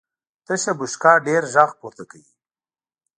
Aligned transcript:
تشه 0.45 0.71
بشکه 0.79 1.13
ډېر 1.27 1.43
غږ 1.53 1.69
پورته 1.79 2.03
کوي. 2.11 2.31